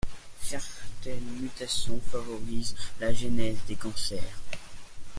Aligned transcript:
Certaines 0.41 1.29
mutations 1.43 2.01
favorisent 2.11 2.73
la 2.99 3.13
genèse 3.13 3.57
des 3.67 3.75
cancers. 3.75 4.39